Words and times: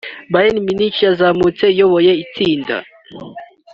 Bayern 0.31 0.57
Munich 0.65 0.97
yazamutse 1.07 1.63
iyoboye 1.73 2.11
itsinda 2.23 2.75